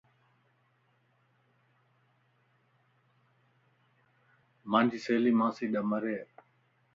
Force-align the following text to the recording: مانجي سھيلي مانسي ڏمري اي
مانجي 4.71 4.99
سھيلي 5.05 5.31
مانسي 5.39 5.65
ڏمري 5.73 6.11
اي 6.19 6.25